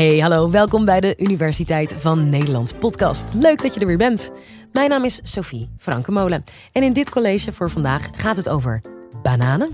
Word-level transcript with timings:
Hey, 0.00 0.18
hallo, 0.18 0.50
welkom 0.50 0.84
bij 0.84 1.00
de 1.00 1.14
Universiteit 1.18 1.94
van 1.98 2.28
Nederland 2.28 2.78
podcast. 2.78 3.26
Leuk 3.34 3.62
dat 3.62 3.74
je 3.74 3.80
er 3.80 3.86
weer 3.86 3.96
bent. 3.96 4.30
Mijn 4.72 4.90
naam 4.90 5.04
is 5.04 5.20
Sophie 5.22 5.68
Frankenmolen 5.78 6.44
en 6.72 6.82
in 6.82 6.92
dit 6.92 7.10
college 7.10 7.52
voor 7.52 7.70
vandaag 7.70 8.08
gaat 8.12 8.36
het 8.36 8.48
over 8.48 8.82
bananen, 9.22 9.70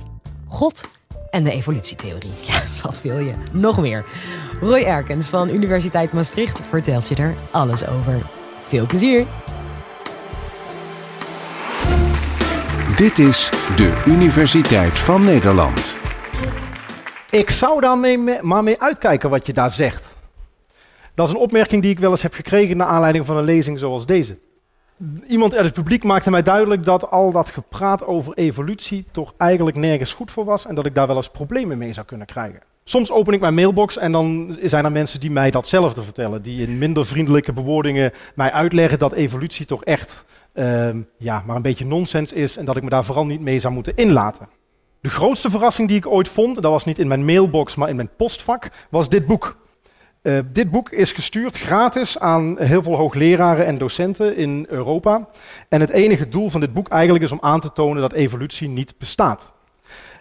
God 0.46 0.84
en 1.30 1.42
de 1.42 1.50
evolutietheorie. 1.50 2.30
Ja, 2.46 2.62
wat 2.82 3.02
wil 3.02 3.18
je? 3.18 3.34
Nog 3.52 3.80
meer. 3.80 4.04
Roy 4.60 4.82
Erkens 4.82 5.28
van 5.28 5.48
Universiteit 5.48 6.12
Maastricht 6.12 6.60
vertelt 6.68 7.08
je 7.08 7.14
er 7.14 7.34
alles 7.50 7.86
over. 7.86 8.26
Veel 8.60 8.86
plezier! 8.86 9.26
Dit 12.96 13.18
is 13.18 13.50
de 13.76 14.02
Universiteit 14.06 14.98
van 14.98 15.24
Nederland. 15.24 15.96
Ik 17.30 17.50
zou 17.50 17.80
daar 17.80 17.98
mee, 17.98 18.18
maar 18.42 18.62
mee 18.62 18.80
uitkijken 18.80 19.30
wat 19.30 19.46
je 19.46 19.52
daar 19.52 19.70
zegt. 19.70 20.15
Dat 21.16 21.28
is 21.28 21.34
een 21.34 21.40
opmerking 21.40 21.82
die 21.82 21.90
ik 21.90 21.98
wel 21.98 22.10
eens 22.10 22.22
heb 22.22 22.34
gekregen 22.34 22.76
naar 22.76 22.86
aanleiding 22.86 23.26
van 23.26 23.36
een 23.36 23.44
lezing 23.44 23.78
zoals 23.78 24.06
deze. 24.06 24.38
Iemand 25.28 25.54
uit 25.54 25.64
het 25.64 25.74
publiek 25.74 26.04
maakte 26.04 26.30
mij 26.30 26.42
duidelijk 26.42 26.84
dat 26.84 27.10
al 27.10 27.32
dat 27.32 27.50
gepraat 27.50 28.06
over 28.06 28.34
evolutie 28.34 29.06
toch 29.10 29.34
eigenlijk 29.36 29.76
nergens 29.76 30.12
goed 30.12 30.30
voor 30.30 30.44
was 30.44 30.66
en 30.66 30.74
dat 30.74 30.86
ik 30.86 30.94
daar 30.94 31.06
wel 31.06 31.16
eens 31.16 31.28
problemen 31.28 31.78
mee 31.78 31.92
zou 31.92 32.06
kunnen 32.06 32.26
krijgen. 32.26 32.60
Soms 32.84 33.10
open 33.10 33.34
ik 33.34 33.40
mijn 33.40 33.54
mailbox 33.54 33.96
en 33.96 34.12
dan 34.12 34.56
zijn 34.62 34.84
er 34.84 34.92
mensen 34.92 35.20
die 35.20 35.30
mij 35.30 35.50
datzelfde 35.50 36.02
vertellen, 36.02 36.42
die 36.42 36.66
in 36.66 36.78
minder 36.78 37.06
vriendelijke 37.06 37.52
bewoordingen 37.52 38.12
mij 38.34 38.52
uitleggen 38.52 38.98
dat 38.98 39.12
evolutie 39.12 39.66
toch 39.66 39.84
echt 39.84 40.24
uh, 40.54 40.88
ja, 41.18 41.42
maar 41.46 41.56
een 41.56 41.62
beetje 41.62 41.84
nonsens 41.84 42.32
is 42.32 42.56
en 42.56 42.64
dat 42.64 42.76
ik 42.76 42.82
me 42.82 42.88
daar 42.88 43.04
vooral 43.04 43.26
niet 43.26 43.40
mee 43.40 43.58
zou 43.58 43.74
moeten 43.74 43.96
inlaten. 43.96 44.48
De 45.00 45.08
grootste 45.08 45.50
verrassing 45.50 45.88
die 45.88 45.96
ik 45.96 46.06
ooit 46.06 46.28
vond, 46.28 46.54
dat 46.54 46.72
was 46.72 46.84
niet 46.84 46.98
in 46.98 47.08
mijn 47.08 47.24
mailbox, 47.24 47.74
maar 47.74 47.88
in 47.88 47.96
mijn 47.96 48.10
postvak, 48.16 48.70
was 48.90 49.08
dit 49.08 49.26
boek. 49.26 49.56
Uh, 50.26 50.38
dit 50.52 50.70
boek 50.70 50.90
is 50.90 51.12
gestuurd 51.12 51.58
gratis 51.58 52.18
aan 52.18 52.58
heel 52.58 52.82
veel 52.82 52.96
hoogleraren 52.96 53.66
en 53.66 53.78
docenten 53.78 54.36
in 54.36 54.66
Europa. 54.68 55.28
En 55.68 55.80
het 55.80 55.90
enige 55.90 56.28
doel 56.28 56.50
van 56.50 56.60
dit 56.60 56.72
boek 56.72 56.88
eigenlijk 56.88 57.24
is 57.24 57.32
om 57.32 57.38
aan 57.40 57.60
te 57.60 57.72
tonen 57.72 58.02
dat 58.02 58.12
evolutie 58.12 58.68
niet 58.68 58.98
bestaat. 58.98 59.52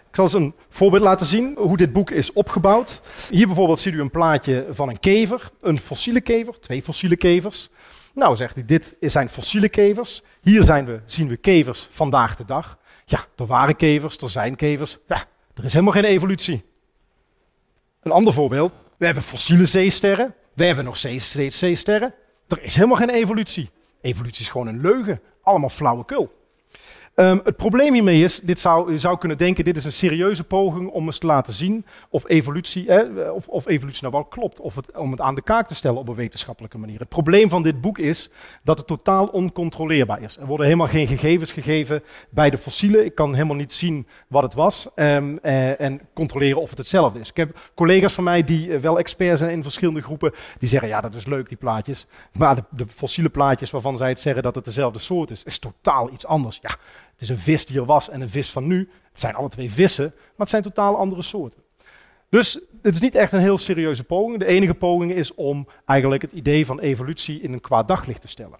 Ik 0.08 0.14
zal 0.14 0.24
eens 0.24 0.32
een 0.32 0.54
voorbeeld 0.68 1.02
laten 1.02 1.26
zien 1.26 1.56
hoe 1.58 1.76
dit 1.76 1.92
boek 1.92 2.10
is 2.10 2.32
opgebouwd. 2.32 3.00
Hier 3.30 3.46
bijvoorbeeld 3.46 3.80
ziet 3.80 3.94
u 3.94 4.00
een 4.00 4.10
plaatje 4.10 4.66
van 4.70 4.88
een 4.88 5.00
kever, 5.00 5.50
een 5.60 5.78
fossiele 5.78 6.20
kever, 6.20 6.60
twee 6.60 6.82
fossiele 6.82 7.16
kevers. 7.16 7.70
Nou, 8.14 8.36
zegt 8.36 8.54
hij, 8.54 8.64
dit 8.64 8.96
zijn 9.00 9.28
fossiele 9.28 9.68
kevers. 9.68 10.22
Hier 10.40 10.62
zijn 10.62 10.84
we, 10.84 11.00
zien 11.04 11.28
we 11.28 11.36
kevers 11.36 11.88
vandaag 11.90 12.36
de 12.36 12.44
dag. 12.44 12.78
Ja, 13.04 13.20
er 13.36 13.46
waren 13.46 13.76
kevers, 13.76 14.16
er 14.16 14.30
zijn 14.30 14.56
kevers. 14.56 14.98
Ja, 15.06 15.24
er 15.54 15.64
is 15.64 15.72
helemaal 15.72 15.94
geen 15.94 16.04
evolutie. 16.04 16.64
Een 18.02 18.12
ander 18.12 18.32
voorbeeld. 18.32 18.72
We 18.98 19.04
hebben 19.04 19.22
fossiele 19.22 19.66
zeesterren. 19.66 20.34
We 20.52 20.64
hebben 20.64 20.84
nog 20.84 20.96
zeesterren. 21.48 22.14
Er 22.48 22.62
is 22.62 22.74
helemaal 22.74 22.96
geen 22.96 23.10
evolutie. 23.10 23.70
Evolutie 24.00 24.42
is 24.42 24.50
gewoon 24.50 24.66
een 24.66 24.80
leugen. 24.80 25.20
Allemaal 25.42 25.68
flauwekul. 25.68 26.35
Um, 27.18 27.40
het 27.44 27.56
probleem 27.56 27.92
hiermee 27.92 28.22
is, 28.22 28.40
dit 28.40 28.60
zou, 28.60 28.92
je 28.92 28.98
zou 28.98 29.18
kunnen 29.18 29.38
denken, 29.38 29.64
dit 29.64 29.76
is 29.76 29.84
een 29.84 29.92
serieuze 29.92 30.44
poging 30.44 30.90
om 30.90 31.06
eens 31.06 31.18
te 31.18 31.26
laten 31.26 31.52
zien 31.52 31.86
of 32.08 32.28
evolutie, 32.28 32.88
eh, 32.88 33.32
of, 33.32 33.48
of, 33.48 33.66
evolutie 33.66 34.02
nou 34.02 34.14
wel 34.14 34.24
klopt, 34.24 34.60
of 34.60 34.74
het, 34.74 34.96
om 34.96 35.10
het 35.10 35.20
aan 35.20 35.34
de 35.34 35.42
kaak 35.42 35.68
te 35.68 35.74
stellen 35.74 35.98
op 35.98 36.08
een 36.08 36.14
wetenschappelijke 36.14 36.78
manier. 36.78 36.98
Het 36.98 37.08
probleem 37.08 37.48
van 37.48 37.62
dit 37.62 37.80
boek 37.80 37.98
is 37.98 38.30
dat 38.62 38.78
het 38.78 38.86
totaal 38.86 39.26
oncontroleerbaar 39.26 40.22
is. 40.22 40.36
Er 40.36 40.46
worden 40.46 40.66
helemaal 40.66 40.88
geen 40.88 41.06
gegevens 41.06 41.52
gegeven 41.52 42.02
bij 42.30 42.50
de 42.50 42.58
fossielen. 42.58 43.04
Ik 43.04 43.14
kan 43.14 43.34
helemaal 43.34 43.56
niet 43.56 43.72
zien 43.72 44.06
wat 44.28 44.42
het 44.42 44.54
was 44.54 44.88
um, 44.94 45.38
eh, 45.38 45.80
en 45.80 46.00
controleren 46.14 46.60
of 46.60 46.68
het 46.68 46.78
hetzelfde 46.78 47.20
is. 47.20 47.30
Ik 47.30 47.36
heb 47.36 47.58
collega's 47.74 48.12
van 48.12 48.24
mij 48.24 48.44
die 48.44 48.68
uh, 48.68 48.78
wel 48.78 48.98
experts 48.98 49.38
zijn 49.38 49.50
in 49.52 49.62
verschillende 49.62 50.02
groepen, 50.02 50.32
die 50.58 50.68
zeggen 50.68 50.88
ja 50.88 51.00
dat 51.00 51.14
is 51.14 51.26
leuk 51.26 51.48
die 51.48 51.58
plaatjes, 51.58 52.06
maar 52.32 52.56
de, 52.56 52.64
de 52.70 52.86
fossiele 52.88 53.28
plaatjes 53.28 53.70
waarvan 53.70 53.96
zij 53.96 54.08
het 54.08 54.20
zeggen 54.20 54.42
dat 54.42 54.54
het 54.54 54.64
dezelfde 54.64 54.98
soort 54.98 55.30
is, 55.30 55.44
is 55.44 55.58
totaal 55.58 56.10
iets 56.12 56.26
anders. 56.26 56.58
Ja, 56.62 56.76
het 57.16 57.24
is 57.24 57.28
een 57.28 57.38
vis 57.38 57.66
die 57.66 57.78
er 57.78 57.84
was 57.84 58.08
en 58.08 58.20
een 58.20 58.28
vis 58.28 58.50
van 58.50 58.66
nu. 58.66 58.90
Het 59.10 59.20
zijn 59.20 59.34
alle 59.34 59.48
twee 59.48 59.70
vissen, 59.70 60.04
maar 60.14 60.34
het 60.36 60.48
zijn 60.48 60.62
totaal 60.62 60.96
andere 60.96 61.22
soorten. 61.22 61.62
Dus 62.28 62.60
het 62.82 62.94
is 62.94 63.00
niet 63.00 63.14
echt 63.14 63.32
een 63.32 63.40
heel 63.40 63.58
serieuze 63.58 64.04
poging. 64.04 64.38
De 64.38 64.46
enige 64.46 64.74
poging 64.74 65.12
is 65.12 65.34
om 65.34 65.68
eigenlijk 65.84 66.22
het 66.22 66.32
idee 66.32 66.66
van 66.66 66.80
evolutie 66.80 67.40
in 67.40 67.52
een 67.52 67.60
kwaad 67.60 67.88
daglicht 67.88 68.20
te 68.20 68.28
stellen. 68.28 68.58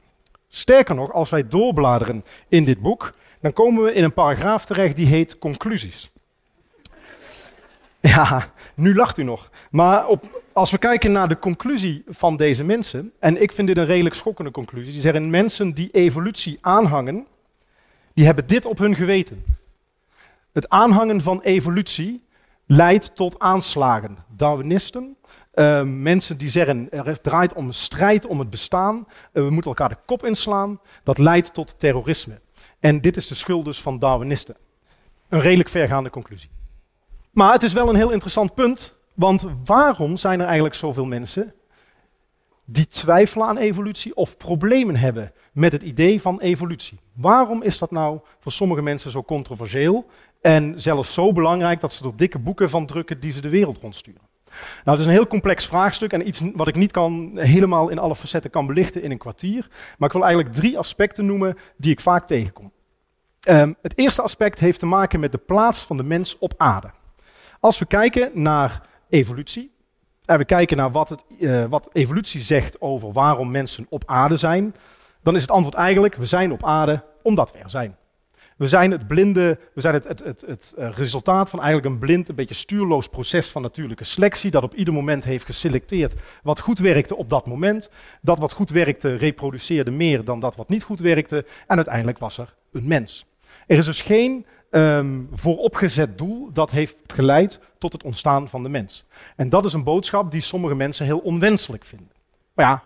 Sterker 0.49 0.95
nog, 0.95 1.13
als 1.13 1.31
wij 1.31 1.49
doorbladeren 1.49 2.25
in 2.49 2.65
dit 2.65 2.81
boek, 2.81 3.13
dan 3.41 3.53
komen 3.53 3.83
we 3.83 3.93
in 3.93 4.05
een 4.05 4.13
paragraaf 4.13 4.65
terecht 4.65 4.97
die 4.97 5.07
heet 5.07 5.39
conclusies. 5.39 6.11
Ja, 8.01 8.53
nu 8.75 8.95
lacht 8.95 9.19
u 9.19 9.23
nog. 9.23 9.51
Maar 9.71 10.07
op, 10.07 10.43
als 10.53 10.71
we 10.71 10.79
kijken 10.79 11.13
naar 11.13 11.29
de 11.29 11.39
conclusie 11.39 12.05
van 12.09 12.37
deze 12.37 12.65
mensen, 12.65 13.13
en 13.19 13.43
ik 13.43 13.53
vind 13.53 13.69
dit 13.69 13.77
een 13.77 13.87
redelijk 13.87 14.15
schokkende 14.15 14.51
conclusie, 14.51 14.93
die 14.93 15.01
zeggen 15.01 15.31
mensen 15.31 15.73
die 15.73 15.89
evolutie 15.93 16.59
aanhangen, 16.61 17.27
die 18.17 18.25
hebben 18.25 18.47
dit 18.47 18.65
op 18.65 18.79
hun 18.79 18.95
geweten. 18.95 19.45
Het 20.53 20.69
aanhangen 20.69 21.21
van 21.21 21.41
evolutie 21.41 22.25
leidt 22.67 23.17
tot 23.17 23.39
aanslagen. 23.39 24.17
Darwinisten, 24.29 25.17
uh, 25.55 25.83
mensen 25.83 26.39
die 26.39 26.51
zeggen 26.51 26.91
er 26.91 27.21
draait 27.21 27.53
om 27.53 27.67
een 27.67 27.75
strijd 27.75 28.27
om 28.27 28.39
het 28.39 28.51
bestaan, 28.51 28.97
uh, 28.97 29.05
we 29.33 29.51
moeten 29.51 29.71
elkaar 29.71 29.89
de 29.89 29.99
kop 30.07 30.25
inslaan, 30.25 30.81
dat 31.03 31.19
leidt 31.19 31.55
tot 31.55 31.79
terrorisme. 31.79 32.41
En 32.81 33.01
dit 33.01 33.17
is 33.17 33.27
de 33.27 33.35
schuld 33.35 33.65
dus 33.65 33.81
van 33.81 33.99
Darwinisten. 33.99 34.57
Een 35.29 35.41
redelijk 35.41 35.69
vergaande 35.69 36.11
conclusie. 36.11 36.51
Maar 37.31 37.53
het 37.53 37.63
is 37.63 37.73
wel 37.73 37.89
een 37.89 37.97
heel 37.97 38.11
interessant 38.11 38.55
punt, 38.55 38.95
want 39.15 39.47
waarom 39.65 40.17
zijn 40.17 40.39
er 40.39 40.47
eigenlijk 40.47 40.75
zoveel 40.75 41.07
mensen 41.07 41.55
die 42.67 42.89
twijfelen 42.89 43.47
aan 43.47 43.57
evolutie 43.57 44.17
of 44.17 44.37
problemen 44.37 44.97
hebben 44.97 45.33
met 45.53 45.73
het 45.73 45.83
idee 45.83 46.21
van 46.21 46.41
evolutie. 46.41 46.99
Waarom 47.13 47.63
is 47.63 47.79
dat 47.79 47.91
nou 47.91 48.21
voor 48.41 48.53
sommige 48.53 48.83
mensen 48.83 49.11
zo 49.11 49.23
controversieel 49.23 50.07
en 50.41 50.81
zelfs 50.81 51.15
zo 51.15 51.33
belangrijk 51.33 51.81
dat 51.81 51.93
ze 51.93 52.05
er 52.05 52.17
dikke 52.17 52.39
boeken 52.39 52.71
van 52.71 52.87
drukken 52.87 53.21
die 53.21 53.33
ze 53.33 53.41
de 53.41 53.49
wereld 53.49 53.79
rondsturen? 53.79 54.21
Nou, 54.85 54.99
het 54.99 55.01
is 55.01 55.07
een 55.07 55.19
heel 55.19 55.27
complex 55.27 55.67
vraagstuk 55.67 56.13
en 56.13 56.29
iets 56.29 56.43
wat 56.55 56.69
ik 56.69 56.75
niet 56.75 56.91
kan, 56.91 57.31
helemaal 57.35 57.89
in 57.89 57.99
alle 57.99 58.17
facetten 58.17 58.51
kan 58.51 58.67
belichten 58.67 59.03
in 59.03 59.11
een 59.11 59.19
kwartier. 59.19 59.69
Maar 59.99 60.09
ik 60.09 60.15
wil 60.15 60.25
eigenlijk 60.25 60.55
drie 60.55 60.79
aspecten 60.79 61.27
noemen 61.27 61.57
die 61.77 61.93
ik 61.93 62.01
vaak 62.01 62.27
tegenkom. 62.27 62.73
Um, 63.49 63.77
het 63.83 63.99
eerste 63.99 64.23
aspect 64.23 64.59
heeft 64.59 64.79
te 64.79 64.87
maken 64.87 65.21
met 65.21 65.33
de 65.33 65.39
plaats 65.39 65.83
van 65.83 65.97
de 65.97 66.03
mens 66.03 66.39
op 66.39 66.55
aarde. 66.57 66.91
Als 67.61 67.79
we 67.79 67.87
kijken 67.87 68.31
naar 68.35 68.89
evolutie, 69.09 69.76
en 70.27 70.39
we 70.39 70.45
kijken 70.45 70.77
naar 70.77 70.91
wat, 70.91 71.09
het, 71.09 71.25
uh, 71.39 71.65
wat 71.65 71.89
evolutie 71.93 72.41
zegt 72.41 72.81
over 72.81 73.13
waarom 73.13 73.51
mensen 73.51 73.87
op 73.89 74.03
aarde 74.07 74.37
zijn, 74.37 74.75
dan 75.23 75.35
is 75.35 75.41
het 75.41 75.51
antwoord 75.51 75.75
eigenlijk, 75.75 76.15
we 76.15 76.27
zijn 76.27 76.53
op 76.53 76.65
aarde 76.65 77.05
omdat 77.23 77.53
we 77.53 77.59
er 77.59 77.71
zijn. 77.71 77.97
We 78.57 78.69
zijn 78.69 78.91
het 78.91 79.07
blinde, 79.07 79.59
we 79.75 79.81
zijn 79.81 79.95
het, 79.95 80.05
het, 80.05 80.25
het, 80.25 80.45
het 80.47 80.75
uh, 80.79 80.89
resultaat 80.91 81.51
van 81.51 81.63
eigenlijk 81.63 81.95
een 81.95 82.01
blind, 82.01 82.29
een 82.29 82.35
beetje 82.35 82.55
stuurloos 82.55 83.09
proces 83.09 83.49
van 83.49 83.63
natuurlijke 83.63 84.05
selectie, 84.05 84.51
dat 84.51 84.63
op 84.63 84.75
ieder 84.75 84.95
moment 84.95 85.25
heeft 85.25 85.45
geselecteerd 85.45 86.15
wat 86.43 86.61
goed 86.61 86.79
werkte 86.79 87.17
op 87.17 87.31
dat 87.31 87.47
moment. 87.47 87.91
Dat 88.21 88.39
wat 88.39 88.53
goed 88.53 88.71
werkte 88.71 89.15
reproduceerde 89.15 89.91
meer 89.91 90.25
dan 90.25 90.41
dat 90.41 90.57
wat 90.57 90.69
niet 90.69 90.83
goed 90.83 91.01
werkte 91.01 91.47
en 91.67 91.77
uiteindelijk 91.77 92.19
was 92.19 92.39
er 92.39 92.55
een 92.73 92.87
mens. 92.87 93.27
Er 93.67 93.79
is 93.79 93.85
dus 93.85 94.03
geen 94.03 94.47
um, 94.71 95.29
vooropgezet 95.33 96.19
doel 96.19 96.53
dat 96.53 96.71
heeft 96.71 96.97
geleid 97.07 97.61
tot 97.79 97.93
het 97.93 98.03
ontstaan 98.03 98.49
van 98.49 98.63
de 98.63 98.69
mens. 98.69 99.05
En 99.37 99.49
dat 99.49 99.65
is 99.65 99.73
een 99.73 99.85
boodschap 99.85 100.31
die 100.31 100.41
sommige 100.41 100.75
mensen 100.75 101.07
heel 101.07 101.19
onwenselijk 101.19 101.85
vinden. 101.85 102.11
Maar 102.55 102.67
ja, 102.67 102.83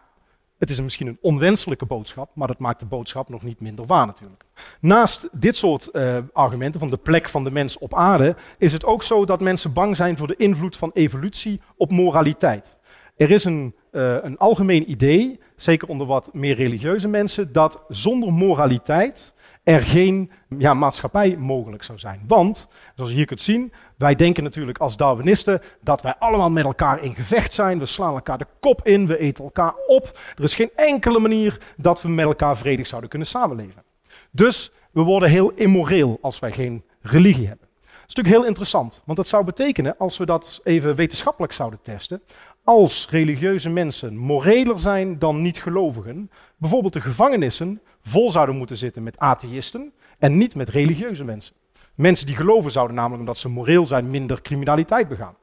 het 0.61 0.71
is 0.71 0.81
misschien 0.81 1.07
een 1.07 1.19
onwenselijke 1.21 1.87
boodschap, 1.87 2.31
maar 2.35 2.47
dat 2.47 2.59
maakt 2.59 2.81
de 2.81 2.87
boodschap 2.87 3.29
nog 3.29 3.43
niet 3.43 3.61
minder 3.61 3.87
waar 3.87 4.07
natuurlijk. 4.07 4.45
Naast 4.81 5.29
dit 5.33 5.57
soort 5.57 5.89
uh, 5.93 6.17
argumenten 6.33 6.81
van 6.81 6.91
de 6.91 6.97
plek 6.97 7.29
van 7.29 7.45
de 7.45 7.51
mens 7.51 7.79
op 7.79 7.95
aarde, 7.95 8.37
is 8.59 8.73
het 8.73 8.85
ook 8.85 9.03
zo 9.03 9.25
dat 9.25 9.41
mensen 9.41 9.73
bang 9.73 9.97
zijn 9.97 10.17
voor 10.17 10.27
de 10.27 10.37
invloed 10.37 10.77
van 10.77 10.91
evolutie 10.95 11.61
op 11.77 11.91
moraliteit. 11.91 12.79
Er 13.17 13.31
is 13.31 13.45
een, 13.45 13.75
uh, 13.93 14.17
een 14.23 14.39
algemeen 14.39 14.91
idee, 14.91 15.41
zeker 15.57 15.89
onder 15.89 16.07
wat 16.07 16.31
meer 16.33 16.55
religieuze 16.55 17.09
mensen, 17.09 17.53
dat 17.53 17.81
zonder 17.89 18.33
moraliteit 18.33 19.35
er 19.71 19.85
geen 19.85 20.31
ja, 20.59 20.75
maatschappij 20.75 21.37
mogelijk 21.37 21.83
zou 21.83 21.99
zijn. 21.99 22.25
Want, 22.27 22.69
zoals 22.95 23.11
je 23.11 23.17
hier 23.17 23.27
kunt 23.27 23.41
zien, 23.41 23.73
wij 23.97 24.15
denken 24.15 24.43
natuurlijk 24.43 24.79
als 24.79 24.97
Darwinisten 24.97 25.61
dat 25.81 26.03
wij 26.03 26.15
allemaal 26.19 26.51
met 26.51 26.65
elkaar 26.65 27.03
in 27.03 27.15
gevecht 27.15 27.53
zijn. 27.53 27.79
We 27.79 27.87
slaan 27.87 28.15
elkaar 28.15 28.39
de 28.39 28.47
kop 28.61 28.87
in, 28.87 29.07
we 29.07 29.19
eten 29.19 29.45
elkaar 29.45 29.75
op. 29.87 30.19
Er 30.37 30.43
is 30.43 30.55
geen 30.55 30.71
enkele 30.75 31.19
manier 31.19 31.59
dat 31.77 32.03
we 32.03 32.09
met 32.09 32.25
elkaar 32.25 32.57
vredig 32.57 32.87
zouden 32.87 33.11
kunnen 33.11 33.29
samenleven. 33.29 33.83
Dus 34.31 34.73
we 34.91 35.03
worden 35.03 35.29
heel 35.29 35.51
immoreel 35.51 36.19
als 36.21 36.39
wij 36.39 36.53
geen 36.53 36.85
religie 37.01 37.47
hebben. 37.47 37.69
Dat 37.83 38.09
is 38.09 38.15
natuurlijk 38.15 38.37
heel 38.37 38.47
interessant, 38.47 39.03
want 39.05 39.19
dat 39.19 39.29
zou 39.29 39.45
betekenen, 39.45 39.95
als 39.99 40.19
we 40.19 40.27
dat 40.27 40.61
even 40.65 40.97
wetenschappelijk 40.97 41.53
zouden 41.53 41.79
testen, 41.83 42.23
als 42.65 43.07
religieuze 43.11 43.71
mensen 43.71 44.17
moreler 44.17 44.79
zijn 44.79 45.19
dan 45.19 45.43
niet-gelovigen, 45.43 46.31
bijvoorbeeld 46.57 46.93
de 46.93 47.01
gevangenissen 47.01 47.81
vol 48.03 48.31
zouden 48.31 48.57
moeten 48.57 48.77
zitten 48.77 49.03
met 49.03 49.19
atheïsten 49.19 49.93
en 50.19 50.37
niet 50.37 50.55
met 50.55 50.69
religieuze 50.69 51.25
mensen. 51.25 51.55
Mensen 51.95 52.27
die 52.27 52.37
geloven 52.37 52.71
zouden 52.71 52.97
namelijk 52.97 53.21
omdat 53.21 53.39
ze 53.39 53.49
moreel 53.49 53.87
zijn 53.87 54.11
minder 54.11 54.43
criminaliteit 54.43 55.09
begaan. 55.09 55.35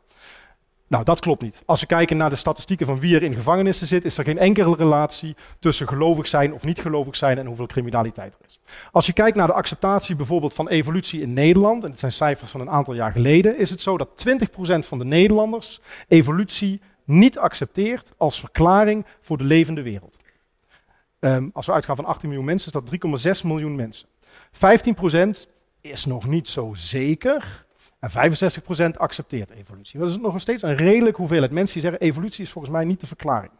Nou, 0.89 1.03
dat 1.03 1.19
klopt 1.19 1.41
niet. 1.41 1.63
Als 1.65 1.79
we 1.79 1.85
kijken 1.85 2.17
naar 2.17 2.29
de 2.29 2.35
statistieken 2.35 2.85
van 2.85 2.99
wie 2.99 3.15
er 3.15 3.23
in 3.23 3.33
gevangenissen 3.33 3.87
zit, 3.87 4.05
is 4.05 4.17
er 4.17 4.23
geen 4.23 4.37
enkele 4.37 4.75
relatie 4.75 5.35
tussen 5.59 5.87
gelovig 5.87 6.27
zijn 6.27 6.53
of 6.53 6.63
niet 6.63 6.79
gelovig 6.79 7.15
zijn 7.15 7.37
en 7.37 7.45
hoeveel 7.45 7.65
criminaliteit 7.65 8.33
er 8.33 8.45
is. 8.47 8.59
Als 8.91 9.05
je 9.05 9.13
kijkt 9.13 9.37
naar 9.37 9.47
de 9.47 9.53
acceptatie 9.53 10.15
bijvoorbeeld 10.15 10.53
van 10.53 10.67
evolutie 10.67 11.21
in 11.21 11.33
Nederland, 11.33 11.83
en 11.83 11.89
het 11.89 11.99
zijn 11.99 12.11
cijfers 12.11 12.51
van 12.51 12.61
een 12.61 12.69
aantal 12.69 12.93
jaar 12.93 13.11
geleden, 13.11 13.57
is 13.57 13.69
het 13.69 13.81
zo 13.81 13.97
dat 13.97 14.25
20% 14.27 14.43
van 14.79 14.97
de 14.97 15.05
Nederlanders 15.05 15.81
evolutie 16.07 16.81
niet 17.03 17.37
accepteert 17.37 18.13
als 18.17 18.39
verklaring 18.39 19.05
voor 19.21 19.37
de 19.37 19.43
levende 19.43 19.81
wereld. 19.81 20.19
Um, 21.19 21.49
als 21.53 21.65
we 21.65 21.71
uitgaan 21.71 21.95
van 21.95 22.05
18 22.05 22.29
miljoen 22.29 22.47
mensen, 22.47 22.73
is 22.73 22.99
dat 22.99 23.37
3,6 23.39 23.45
miljoen 23.45 23.75
mensen. 23.75 24.07
15% 24.51 25.49
is 25.81 26.05
nog 26.05 26.25
niet 26.25 26.47
zo 26.47 26.73
zeker. 26.73 27.65
En 27.99 28.09
65% 28.09 28.97
accepteert 28.97 29.49
evolutie. 29.49 29.99
Dat 29.99 30.09
is 30.09 30.17
nog 30.17 30.41
steeds 30.41 30.61
een 30.61 30.75
redelijk 30.75 31.17
hoeveelheid 31.17 31.51
mensen 31.51 31.73
die 31.73 31.89
zeggen: 31.89 32.01
evolutie 32.07 32.43
is 32.43 32.51
volgens 32.51 32.73
mij 32.73 32.85
niet 32.85 32.99
de 32.99 33.07
verklaring. 33.07 33.51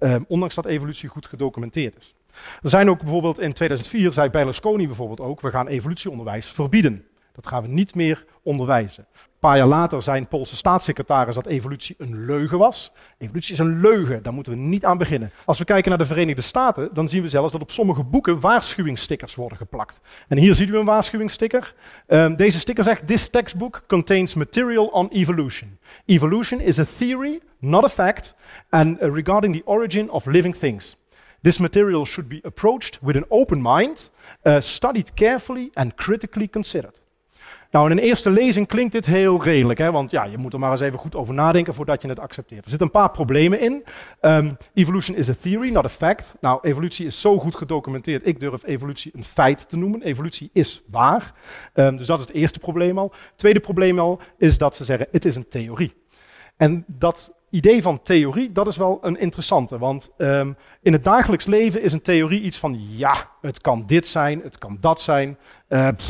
Um, 0.00 0.24
ondanks 0.28 0.54
dat 0.54 0.64
evolutie 0.64 1.08
goed 1.08 1.26
gedocumenteerd 1.26 1.96
is. 1.96 2.14
Er 2.62 2.70
zijn 2.70 2.90
ook 2.90 2.98
bijvoorbeeld 2.98 3.38
in 3.38 3.52
2004, 3.52 4.12
zei 4.12 4.28
Berlusconi 4.30 4.86
bijvoorbeeld 4.86 5.20
ook: 5.20 5.40
we 5.40 5.50
gaan 5.50 5.66
evolutieonderwijs 5.66 6.46
verbieden. 6.46 7.06
Dat 7.32 7.46
gaan 7.46 7.62
we 7.62 7.68
niet 7.68 7.94
meer 7.94 8.24
onderwijzen. 8.42 9.06
Een 9.38 9.48
paar 9.48 9.56
jaar 9.56 9.66
later 9.66 10.02
zei 10.02 10.26
Poolse 10.26 10.56
staatssecretaris 10.56 11.34
dat 11.34 11.46
evolutie 11.46 11.94
een 11.98 12.24
leugen 12.24 12.58
was. 12.58 12.92
Evolutie 13.18 13.52
is 13.52 13.58
een 13.58 13.80
leugen, 13.80 14.22
daar 14.22 14.32
moeten 14.32 14.52
we 14.52 14.58
niet 14.58 14.84
aan 14.84 14.98
beginnen. 14.98 15.30
Als 15.44 15.58
we 15.58 15.64
kijken 15.64 15.88
naar 15.88 15.98
de 15.98 16.06
Verenigde 16.06 16.42
Staten, 16.42 16.90
dan 16.92 17.08
zien 17.08 17.22
we 17.22 17.28
zelfs 17.28 17.52
dat 17.52 17.60
op 17.60 17.70
sommige 17.70 18.02
boeken 18.02 18.40
waarschuwingsstickers 18.40 19.34
worden 19.34 19.58
geplakt. 19.58 20.00
En 20.28 20.38
hier 20.38 20.54
ziet 20.54 20.68
u 20.68 20.76
een 20.76 20.84
waarschuwingssticker. 20.84 21.74
Um, 22.06 22.36
deze 22.36 22.58
sticker 22.58 22.84
zegt: 22.84 23.06
This 23.06 23.28
textbook 23.28 23.82
contains 23.86 24.34
material 24.34 24.86
on 24.86 25.08
evolution. 25.08 25.78
Evolution 26.04 26.60
is 26.60 26.78
a 26.78 26.86
theory, 26.98 27.40
not 27.58 27.84
a 27.84 27.88
fact, 27.88 28.36
and 28.68 29.02
uh, 29.02 29.12
regarding 29.12 29.54
the 29.54 29.62
origin 29.64 30.10
of 30.10 30.26
living 30.26 30.58
things. 30.58 30.96
This 31.42 31.58
material 31.58 32.04
should 32.04 32.28
be 32.28 32.40
approached 32.42 32.98
with 33.02 33.16
an 33.16 33.24
open 33.28 33.60
mind, 33.60 34.10
uh, 34.42 34.60
studied 34.60 35.14
carefully 35.14 35.70
and 35.74 35.94
critically 35.94 36.48
considered. 36.48 37.00
Nou, 37.70 37.90
in 37.90 37.96
een 37.96 38.02
eerste 38.02 38.30
lezing 38.30 38.66
klinkt 38.66 38.92
dit 38.92 39.06
heel 39.06 39.42
redelijk, 39.42 39.78
hè? 39.78 39.90
want 39.90 40.10
ja, 40.10 40.24
je 40.24 40.38
moet 40.38 40.52
er 40.52 40.58
maar 40.58 40.70
eens 40.70 40.80
even 40.80 40.98
goed 40.98 41.14
over 41.14 41.34
nadenken 41.34 41.74
voordat 41.74 42.02
je 42.02 42.08
het 42.08 42.18
accepteert. 42.18 42.64
Er 42.64 42.70
zitten 42.70 42.86
een 42.86 42.92
paar 42.92 43.10
problemen 43.10 43.60
in. 43.60 43.84
Um, 44.20 44.56
evolution 44.74 45.16
is 45.16 45.28
a 45.28 45.34
theory, 45.40 45.70
not 45.70 45.84
a 45.84 45.88
fact. 45.88 46.36
Nou, 46.40 46.58
evolutie 46.62 47.06
is 47.06 47.20
zo 47.20 47.38
goed 47.38 47.56
gedocumenteerd, 47.56 48.26
ik 48.26 48.40
durf 48.40 48.66
evolutie 48.66 49.12
een 49.14 49.24
feit 49.24 49.68
te 49.68 49.76
noemen. 49.76 50.02
Evolutie 50.02 50.50
is 50.52 50.82
waar. 50.90 51.32
Um, 51.74 51.96
dus 51.96 52.06
dat 52.06 52.18
is 52.18 52.26
het 52.26 52.34
eerste 52.34 52.58
probleem 52.58 52.98
al. 52.98 53.12
Het 53.28 53.38
tweede 53.38 53.60
probleem 53.60 53.98
al 53.98 54.20
is 54.38 54.58
dat 54.58 54.74
ze 54.74 54.84
zeggen, 54.84 55.08
het 55.10 55.24
is 55.24 55.36
een 55.36 55.48
theorie. 55.48 55.94
En 56.56 56.84
dat 56.86 57.37
idee 57.50 57.82
van 57.82 58.02
theorie, 58.02 58.52
dat 58.52 58.66
is 58.66 58.76
wel 58.76 58.98
een 59.02 59.18
interessante. 59.18 59.78
Want 59.78 60.10
um, 60.16 60.56
in 60.82 60.92
het 60.92 61.04
dagelijks 61.04 61.46
leven 61.46 61.82
is 61.82 61.92
een 61.92 62.02
theorie 62.02 62.40
iets 62.40 62.58
van, 62.58 62.96
ja, 62.96 63.30
het 63.40 63.60
kan 63.60 63.86
dit 63.86 64.06
zijn, 64.06 64.40
het 64.42 64.58
kan 64.58 64.78
dat 64.80 65.00
zijn. 65.00 65.38
Uh, 65.68 65.86
het 65.86 66.00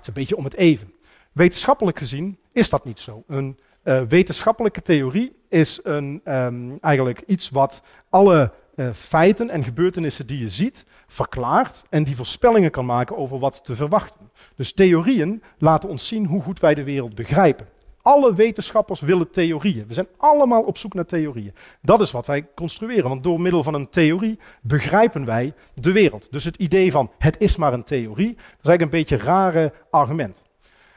is 0.00 0.06
een 0.06 0.12
beetje 0.12 0.36
om 0.36 0.44
het 0.44 0.54
even. 0.54 0.92
Wetenschappelijk 1.32 1.98
gezien 1.98 2.38
is 2.52 2.70
dat 2.70 2.84
niet 2.84 3.00
zo. 3.00 3.24
Een 3.26 3.58
uh, 3.84 4.00
wetenschappelijke 4.08 4.82
theorie 4.82 5.36
is 5.48 5.80
een, 5.82 6.20
um, 6.24 6.78
eigenlijk 6.80 7.22
iets 7.26 7.50
wat 7.50 7.82
alle 8.10 8.52
feiten 8.94 9.50
en 9.50 9.64
gebeurtenissen 9.64 10.26
die 10.26 10.38
je 10.38 10.48
ziet 10.48 10.84
verklaart 11.06 11.84
en 11.90 12.04
die 12.04 12.16
voorspellingen 12.16 12.70
kan 12.70 12.86
maken 12.86 13.16
over 13.16 13.38
wat 13.38 13.64
te 13.64 13.74
verwachten. 13.74 14.30
Dus 14.56 14.72
theorieën 14.72 15.42
laten 15.58 15.88
ons 15.88 16.06
zien 16.06 16.26
hoe 16.26 16.42
goed 16.42 16.60
wij 16.60 16.74
de 16.74 16.84
wereld 16.84 17.14
begrijpen. 17.14 17.66
Alle 18.02 18.34
wetenschappers 18.34 19.00
willen 19.00 19.30
theorieën. 19.30 19.86
We 19.86 19.94
zijn 19.94 20.08
allemaal 20.16 20.62
op 20.62 20.78
zoek 20.78 20.94
naar 20.94 21.06
theorieën. 21.06 21.54
Dat 21.80 22.00
is 22.00 22.10
wat 22.10 22.26
wij 22.26 22.46
construeren, 22.54 23.08
want 23.08 23.24
door 23.24 23.40
middel 23.40 23.62
van 23.62 23.74
een 23.74 23.90
theorie 23.90 24.38
begrijpen 24.62 25.24
wij 25.24 25.54
de 25.74 25.92
wereld. 25.92 26.32
Dus 26.32 26.44
het 26.44 26.56
idee 26.56 26.90
van 26.90 27.10
het 27.18 27.36
is 27.38 27.56
maar 27.56 27.72
een 27.72 27.84
theorie, 27.84 28.34
dat 28.34 28.60
is 28.62 28.68
eigenlijk 28.68 28.82
een 28.82 28.88
beetje 28.88 29.14
een 29.16 29.22
rare 29.22 29.72
argument. 29.90 30.42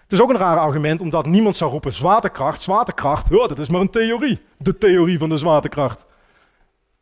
Het 0.06 0.14
is 0.14 0.22
ook 0.22 0.30
een 0.30 0.38
raar 0.38 0.58
argument 0.58 1.02
omdat 1.02 1.26
niemand 1.26 1.56
zou 1.56 1.72
roepen 1.72 1.94
zwaartekracht, 1.94 2.62
zwaartekracht, 2.62 3.30
dat 3.30 3.60
is 3.60 3.70
maar 3.70 3.82
een 3.82 3.90
theorie. 3.90 4.42
De 4.58 4.78
theorie 4.78 5.20
van 5.20 5.30
de 5.30 5.38
zwaartekracht. 5.38 6.06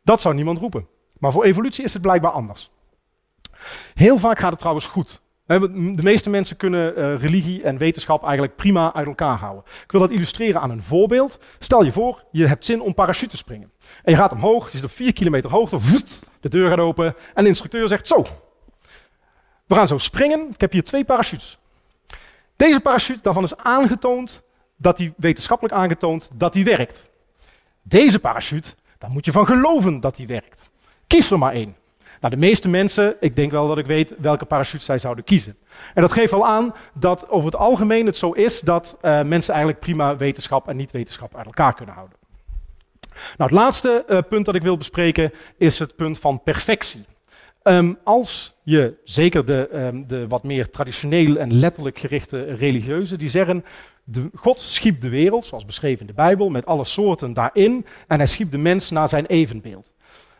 Dat 0.02 0.20
zou 0.20 0.34
niemand 0.34 0.58
roepen. 0.58 0.86
Maar 1.18 1.32
voor 1.32 1.44
evolutie 1.44 1.84
is 1.84 1.92
het 1.92 2.02
blijkbaar 2.02 2.30
anders. 2.30 2.70
Heel 3.94 4.18
vaak 4.18 4.38
gaat 4.38 4.50
het 4.50 4.58
trouwens 4.58 4.86
goed. 4.86 5.20
De 5.46 6.02
meeste 6.02 6.30
mensen 6.30 6.56
kunnen 6.56 6.98
uh, 6.98 7.20
religie 7.20 7.62
en 7.62 7.78
wetenschap 7.78 8.22
eigenlijk 8.22 8.56
prima 8.56 8.94
uit 8.94 9.06
elkaar 9.06 9.38
houden. 9.38 9.64
Ik 9.84 9.90
wil 9.90 10.00
dat 10.00 10.10
illustreren 10.10 10.60
aan 10.60 10.70
een 10.70 10.82
voorbeeld. 10.82 11.40
Stel 11.58 11.84
je 11.84 11.92
voor, 11.92 12.24
je 12.30 12.46
hebt 12.46 12.64
zin 12.64 12.80
om 12.80 12.94
parachute 12.94 13.30
te 13.30 13.36
springen. 13.36 13.70
En 14.02 14.12
je 14.12 14.16
gaat 14.18 14.32
omhoog, 14.32 14.70
je 14.70 14.76
zit 14.76 14.86
op 14.86 14.92
4 14.92 15.12
kilometer 15.12 15.50
hoogte, 15.50 15.78
de 16.40 16.48
deur 16.48 16.68
gaat 16.68 16.78
open 16.78 17.14
en 17.34 17.42
de 17.42 17.48
instructeur 17.48 17.88
zegt 17.88 18.06
zo. 18.06 18.26
We 19.66 19.74
gaan 19.74 19.88
zo 19.88 19.98
springen, 19.98 20.48
ik 20.48 20.60
heb 20.60 20.72
hier 20.72 20.84
twee 20.84 21.04
parachutes. 21.04 21.58
Deze 22.56 22.80
parachute, 22.80 23.22
daarvan 23.22 23.42
is 23.42 23.56
aangetoond, 23.56 24.42
dat 24.76 24.96
die 24.96 25.12
wetenschappelijk 25.16 25.74
aangetoond, 25.74 26.30
dat 26.34 26.52
die 26.52 26.64
werkt. 26.64 27.10
Deze 27.82 28.18
parachute, 28.18 28.74
daar 28.98 29.10
moet 29.10 29.24
je 29.24 29.32
van 29.32 29.46
geloven 29.46 30.00
dat 30.00 30.16
die 30.16 30.26
werkt. 30.26 30.70
Kies 31.06 31.30
er 31.30 31.38
maar 31.38 31.52
één. 31.52 31.76
Nou, 32.24 32.36
de 32.36 32.46
meeste 32.46 32.68
mensen, 32.68 33.16
ik 33.20 33.36
denk 33.36 33.50
wel 33.50 33.68
dat 33.68 33.78
ik 33.78 33.86
weet 33.86 34.14
welke 34.18 34.44
parachute 34.44 34.84
zij 34.84 34.98
zouden 34.98 35.24
kiezen. 35.24 35.56
En 35.94 36.02
dat 36.02 36.12
geeft 36.12 36.30
wel 36.30 36.46
aan 36.46 36.74
dat 36.94 37.28
over 37.28 37.44
het 37.44 37.56
algemeen 37.60 38.06
het 38.06 38.16
zo 38.16 38.30
is 38.30 38.60
dat 38.60 38.98
uh, 39.02 39.22
mensen 39.22 39.52
eigenlijk 39.54 39.82
prima 39.82 40.16
wetenschap 40.16 40.68
en 40.68 40.76
niet-wetenschap 40.76 41.36
uit 41.36 41.46
elkaar 41.46 41.74
kunnen 41.74 41.94
houden. 41.94 42.16
Nou, 43.10 43.50
het 43.50 43.50
laatste 43.50 44.04
uh, 44.08 44.18
punt 44.28 44.44
dat 44.44 44.54
ik 44.54 44.62
wil 44.62 44.76
bespreken 44.76 45.32
is 45.58 45.78
het 45.78 45.96
punt 45.96 46.18
van 46.18 46.42
perfectie. 46.42 47.04
Um, 47.62 47.98
als 48.04 48.54
je, 48.62 48.94
zeker 49.02 49.44
de, 49.44 49.68
um, 49.72 50.06
de 50.06 50.28
wat 50.28 50.44
meer 50.44 50.70
traditioneel 50.70 51.36
en 51.36 51.54
letterlijk 51.54 51.98
gerichte 51.98 52.42
religieuzen, 52.42 53.18
die 53.18 53.28
zeggen, 53.28 53.64
de, 54.04 54.30
God 54.34 54.60
schiep 54.60 55.00
de 55.00 55.08
wereld, 55.08 55.44
zoals 55.44 55.64
beschreven 55.64 56.00
in 56.00 56.06
de 56.06 56.12
Bijbel, 56.12 56.48
met 56.48 56.66
alle 56.66 56.84
soorten 56.84 57.32
daarin, 57.32 57.86
en 58.08 58.18
hij 58.18 58.26
schiep 58.26 58.50
de 58.50 58.58
mens 58.58 58.90
naar 58.90 59.08
zijn 59.08 59.26
evenbeeld. 59.26 59.92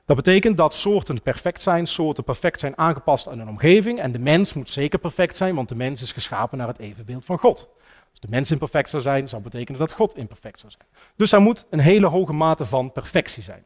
Dat 0.06 0.16
betekent 0.16 0.56
dat 0.56 0.74
soorten 0.74 1.22
perfect 1.22 1.62
zijn, 1.62 1.86
soorten 1.86 2.24
perfect 2.24 2.60
zijn 2.60 2.78
aangepast 2.78 3.28
aan 3.28 3.38
een 3.38 3.48
omgeving. 3.48 4.00
En 4.00 4.12
de 4.12 4.18
mens 4.18 4.52
moet 4.52 4.70
zeker 4.70 4.98
perfect 4.98 5.36
zijn, 5.36 5.54
want 5.54 5.68
de 5.68 5.74
mens 5.74 6.02
is 6.02 6.12
geschapen 6.12 6.58
naar 6.58 6.68
het 6.68 6.78
evenbeeld 6.78 7.24
van 7.24 7.38
God. 7.38 7.70
Als 8.10 8.20
de 8.20 8.28
mens 8.30 8.50
imperfect 8.50 8.90
zou 8.90 9.02
zijn, 9.02 9.28
zou 9.28 9.42
betekenen 9.42 9.80
dat 9.80 9.92
God 9.92 10.16
imperfect 10.16 10.60
zou 10.60 10.72
zijn. 10.72 10.88
Dus 11.16 11.32
er 11.32 11.40
moet 11.40 11.66
een 11.70 11.78
hele 11.78 12.06
hoge 12.06 12.32
mate 12.32 12.64
van 12.64 12.92
perfectie 12.92 13.43
zijn. 13.43 13.64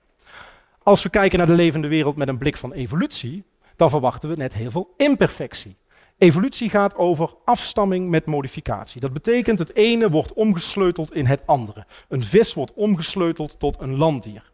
Als 0.82 1.02
we 1.02 1.08
kijken 1.08 1.38
naar 1.38 1.46
de 1.46 1.52
levende 1.52 1.88
wereld 1.88 2.16
met 2.16 2.28
een 2.28 2.38
blik 2.38 2.56
van 2.56 2.72
evolutie, 2.72 3.44
dan 3.76 3.90
verwachten 3.90 4.28
we 4.28 4.36
net 4.36 4.54
heel 4.54 4.70
veel 4.70 4.94
imperfectie. 4.96 5.76
Evolutie 6.18 6.70
gaat 6.70 6.96
over 6.96 7.34
afstamming 7.44 8.08
met 8.08 8.26
modificatie. 8.26 9.00
Dat 9.00 9.12
betekent 9.12 9.58
het 9.58 9.74
ene 9.74 10.10
wordt 10.10 10.32
omgesleuteld 10.32 11.14
in 11.14 11.26
het 11.26 11.46
andere. 11.46 11.86
Een 12.08 12.24
vis 12.24 12.54
wordt 12.54 12.72
omgesleuteld 12.74 13.58
tot 13.58 13.80
een 13.80 13.96
landdier. 13.96 14.52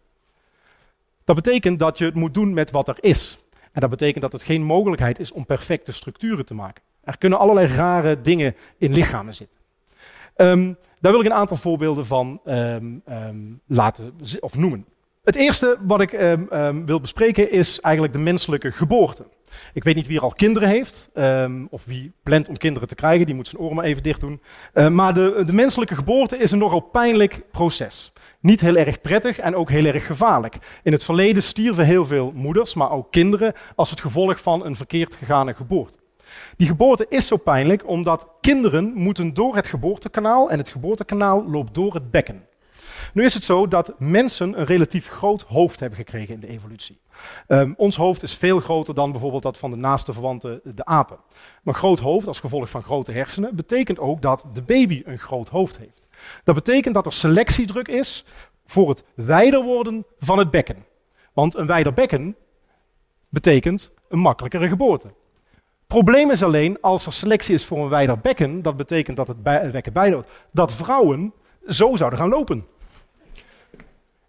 Dat 1.24 1.36
betekent 1.36 1.78
dat 1.78 1.98
je 1.98 2.04
het 2.04 2.14
moet 2.14 2.34
doen 2.34 2.54
met 2.54 2.70
wat 2.70 2.88
er 2.88 2.96
is. 3.00 3.44
En 3.72 3.80
dat 3.80 3.90
betekent 3.90 4.22
dat 4.22 4.32
het 4.32 4.42
geen 4.42 4.62
mogelijkheid 4.62 5.18
is 5.18 5.32
om 5.32 5.46
perfecte 5.46 5.92
structuren 5.92 6.46
te 6.46 6.54
maken. 6.54 6.82
Er 7.04 7.18
kunnen 7.18 7.38
allerlei 7.38 7.66
rare 7.66 8.20
dingen 8.20 8.56
in 8.78 8.92
lichamen 8.92 9.34
zitten. 9.34 9.56
Um, 10.36 10.76
daar 11.00 11.12
wil 11.12 11.20
ik 11.20 11.26
een 11.26 11.34
aantal 11.34 11.56
voorbeelden 11.56 12.06
van 12.06 12.40
um, 12.44 13.02
um, 13.08 13.60
laten 13.66 14.14
of 14.40 14.54
noemen. 14.54 14.86
Het 15.24 15.34
eerste 15.34 15.78
wat 15.80 16.00
ik 16.00 16.10
wil 16.84 17.00
bespreken 17.00 17.50
is 17.50 17.80
eigenlijk 17.80 18.14
de 18.14 18.20
menselijke 18.20 18.72
geboorte. 18.72 19.24
Ik 19.72 19.84
weet 19.84 19.94
niet 19.94 20.06
wie 20.06 20.16
er 20.16 20.22
al 20.22 20.32
kinderen 20.32 20.68
heeft, 20.68 21.08
of 21.70 21.84
wie 21.84 22.12
plant 22.22 22.48
om 22.48 22.56
kinderen 22.56 22.88
te 22.88 22.94
krijgen, 22.94 23.26
die 23.26 23.34
moet 23.34 23.48
zijn 23.48 23.62
oren 23.62 23.76
maar 23.76 23.84
even 23.84 24.02
dicht 24.02 24.20
doen. 24.20 24.40
Uh, 24.74 24.88
maar 24.88 25.14
de, 25.14 25.42
de 25.46 25.52
menselijke 25.52 25.94
geboorte 25.94 26.38
is 26.38 26.50
een 26.50 26.58
nogal 26.58 26.80
pijnlijk 26.80 27.42
proces 27.50 28.12
niet 28.44 28.60
heel 28.60 28.76
erg 28.76 29.00
prettig 29.00 29.38
en 29.38 29.56
ook 29.56 29.70
heel 29.70 29.84
erg 29.84 30.06
gevaarlijk. 30.06 30.58
In 30.82 30.92
het 30.92 31.04
verleden 31.04 31.42
stierven 31.42 31.84
heel 31.84 32.06
veel 32.06 32.32
moeders, 32.34 32.74
maar 32.74 32.90
ook 32.90 33.10
kinderen, 33.10 33.52
als 33.74 33.90
het 33.90 34.00
gevolg 34.00 34.40
van 34.40 34.64
een 34.64 34.76
verkeerd 34.76 35.14
gegane 35.14 35.54
geboorte. 35.54 35.98
Die 36.56 36.66
geboorte 36.66 37.06
is 37.08 37.26
zo 37.26 37.36
pijnlijk 37.36 37.88
omdat 37.88 38.28
kinderen 38.40 38.92
moeten 38.94 39.34
door 39.34 39.54
het 39.54 39.66
geboortekanaal 39.66 40.50
en 40.50 40.58
het 40.58 40.68
geboortekanaal 40.68 41.50
loopt 41.50 41.74
door 41.74 41.94
het 41.94 42.10
bekken. 42.10 42.46
Nu 43.14 43.24
is 43.24 43.34
het 43.34 43.44
zo 43.44 43.68
dat 43.68 43.92
mensen 43.98 44.58
een 44.58 44.66
relatief 44.66 45.08
groot 45.08 45.42
hoofd 45.42 45.80
hebben 45.80 45.98
gekregen 45.98 46.34
in 46.34 46.40
de 46.40 46.48
evolutie. 46.48 47.00
Um, 47.48 47.74
ons 47.76 47.96
hoofd 47.96 48.22
is 48.22 48.34
veel 48.34 48.60
groter 48.60 48.94
dan 48.94 49.10
bijvoorbeeld 49.10 49.42
dat 49.42 49.58
van 49.58 49.70
de 49.70 49.76
naaste 49.76 50.12
verwanten, 50.12 50.60
de 50.64 50.84
apen. 50.84 51.16
Maar 51.62 51.74
groot 51.74 51.98
hoofd, 51.98 52.26
als 52.26 52.40
gevolg 52.40 52.70
van 52.70 52.82
grote 52.82 53.12
hersenen, 53.12 53.56
betekent 53.56 53.98
ook 53.98 54.22
dat 54.22 54.46
de 54.52 54.62
baby 54.62 55.02
een 55.04 55.18
groot 55.18 55.48
hoofd 55.48 55.78
heeft. 55.78 56.06
Dat 56.44 56.54
betekent 56.54 56.94
dat 56.94 57.06
er 57.06 57.12
selectiedruk 57.12 57.88
is 57.88 58.24
voor 58.66 58.88
het 58.88 59.04
wijder 59.14 59.62
worden 59.62 60.04
van 60.18 60.38
het 60.38 60.50
bekken. 60.50 60.84
Want 61.32 61.56
een 61.56 61.66
wijder 61.66 61.94
bekken 61.94 62.36
betekent 63.28 63.92
een 64.08 64.18
makkelijkere 64.18 64.68
geboorte. 64.68 65.12
Probleem 65.86 66.30
is 66.30 66.42
alleen 66.42 66.80
als 66.80 67.06
er 67.06 67.12
selectie 67.12 67.54
is 67.54 67.64
voor 67.64 67.78
een 67.78 67.88
wijder 67.88 68.18
bekken, 68.18 68.62
dat 68.62 68.76
betekent 68.76 69.16
dat 69.16 69.28
het 69.28 69.42
bekken 69.42 69.92
wijder 69.92 70.14
wordt, 70.14 70.30
dat 70.50 70.72
vrouwen 70.72 71.32
zo 71.66 71.96
zouden 71.96 72.18
gaan 72.18 72.28
lopen. 72.28 72.66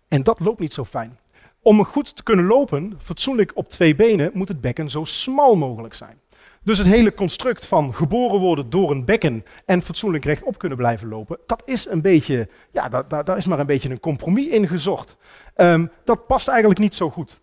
En 0.08 0.24
dat 0.24 0.40
loopt 0.40 0.60
niet 0.60 0.74
zo 0.74 0.84
fijn. 0.84 1.20
Om 1.62 1.86
goed 1.86 2.16
te 2.16 2.24
kunnen 2.24 2.46
lopen, 2.46 2.94
fatsoenlijk 3.02 3.52
op 3.56 3.70
twee 3.70 3.96
benen, 3.96 4.32
moet 4.34 4.48
het 4.48 4.62
bekken 4.62 4.90
zo 4.90 5.04
smal 5.04 5.56
mogelijk 5.56 5.94
zijn. 5.94 6.20
Dus 6.66 6.78
het 6.78 6.88
hele 6.88 7.14
construct 7.14 7.66
van 7.66 7.94
geboren 7.94 8.40
worden 8.40 8.70
door 8.70 8.92
een 8.92 9.06
bekken 9.06 9.46
en 9.66 9.82
fatsoenlijk 9.82 10.26
rechtop 10.26 10.58
kunnen 10.58 10.78
blijven 10.78 11.08
lopen, 11.08 11.38
dat 11.46 11.62
is 11.66 11.88
een 11.90 12.02
beetje, 12.02 12.50
ja, 12.72 12.90
daar, 12.90 13.24
daar 13.26 13.38
is 13.38 13.46
maar 13.46 13.60
een 13.60 13.66
beetje 13.66 13.90
een 13.90 14.00
compromis 14.00 14.48
in 14.48 14.68
gezocht. 14.68 15.18
Ehm, 15.56 15.86
dat 16.04 16.28
past 16.28 16.48
eigenlijk 16.48 16.80
niet 16.80 16.96
zo 16.96 17.10
goed. 17.10 17.40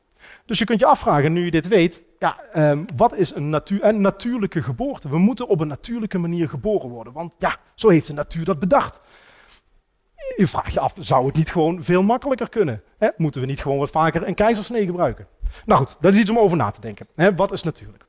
Dus 0.47 0.59
je 0.59 0.65
kunt 0.65 0.81
je 0.81 0.87
afvragen, 0.87 1.33
nu 1.33 1.45
je 1.45 1.51
dit 1.51 1.69
weet, 1.69 2.03
ja, 2.19 2.37
um, 2.71 2.85
wat 2.97 3.17
is 3.17 3.35
een, 3.35 3.61
een 3.81 4.01
natuurlijke 4.01 4.63
geboorte? 4.63 5.09
We 5.09 5.19
moeten 5.19 5.49
op 5.49 5.61
een 5.61 5.69
natuurlijke 5.69 6.19
manier 6.19 6.49
geboren 6.49 6.89
worden, 6.89 7.13
want 7.13 7.35
ja, 7.39 7.57
zo 7.75 7.89
heeft 7.89 8.07
de 8.07 8.13
natuur 8.13 8.45
dat 8.45 8.59
bedacht. 8.59 9.01
Je 10.37 10.47
vraagt 10.47 10.73
je 10.73 10.81
af, 10.81 10.95
zou 10.99 11.27
het 11.27 11.37
niet 11.37 11.51
gewoon 11.51 11.83
veel 11.83 12.03
makkelijker 12.03 12.49
kunnen? 12.49 12.83
Moeten 13.17 13.41
we 13.41 13.47
niet 13.47 13.63
gewoon 13.63 13.79
wat 13.79 13.91
vaker 13.91 14.27
een 14.27 14.35
keizersnee 14.35 14.85
gebruiken? 14.85 15.27
Nou 15.67 15.81
goed, 15.81 15.97
dat 16.01 16.13
is 16.13 16.19
iets 16.19 16.31
om 16.31 16.39
over 16.39 16.57
na 16.57 16.71
te 16.71 16.81
denken. 16.81 17.07
Wat 17.37 17.53
is 17.53 17.63
natuurlijk? 17.63 18.05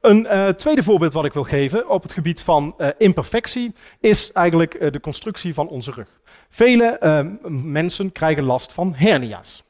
Een 0.00 0.24
uh, 0.30 0.48
tweede 0.48 0.82
voorbeeld 0.82 1.12
wat 1.12 1.24
ik 1.24 1.32
wil 1.32 1.44
geven 1.44 1.88
op 1.88 2.02
het 2.02 2.12
gebied 2.12 2.40
van 2.40 2.74
uh, 2.78 2.88
imperfectie 2.98 3.74
is 4.00 4.32
eigenlijk 4.32 4.74
uh, 4.74 4.90
de 4.90 5.00
constructie 5.00 5.54
van 5.54 5.68
onze 5.68 5.92
rug. 5.92 6.20
Vele 6.48 6.84
ehm, 6.84 7.30
mensen 7.72 8.12
krijgen 8.12 8.42
last 8.42 8.72
van 8.72 8.94
hernia's. 8.96 9.64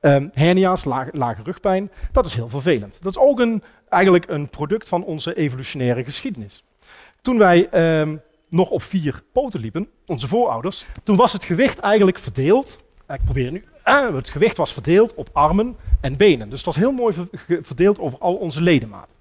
Um, 0.00 0.30
hernia's, 0.34 0.84
lage, 0.84 1.42
rugpijn, 1.42 1.90
dat 2.12 2.26
is 2.26 2.34
heel 2.34 2.48
vervelend. 2.48 2.98
Dat 3.02 3.16
is 3.16 3.22
ook 3.22 3.40
een, 3.40 3.62
eigenlijk 3.88 4.28
een 4.28 4.48
product 4.48 4.88
van 4.88 5.04
onze 5.04 5.34
evolutionaire 5.36 6.04
geschiedenis. 6.04 6.64
Toen 7.22 7.38
wij 7.38 7.68
um, 8.00 8.20
nog 8.54 8.70
op 8.70 8.82
vier 8.82 9.22
poten 9.32 9.60
liepen, 9.60 9.88
onze 10.06 10.28
voorouders, 10.28 10.86
toen 11.02 11.16
was 11.16 11.32
het 11.32 11.44
gewicht 11.44 11.78
eigenlijk 11.78 12.18
verdeeld. 12.18 12.82
Ik 13.08 13.24
probeer 13.24 13.52
nu. 13.52 13.64
Ah, 13.82 14.14
het 14.14 14.30
gewicht 14.30 14.56
was 14.56 14.72
verdeeld 14.72 15.14
op 15.14 15.28
armen 15.32 15.76
en 16.00 16.16
benen. 16.16 16.48
Dus 16.48 16.56
het 16.56 16.66
was 16.66 16.76
heel 16.76 16.92
mooi 16.92 17.14
verdeeld 17.62 17.98
over 17.98 18.18
al 18.18 18.34
onze 18.34 18.60
ledematen. 18.60 19.12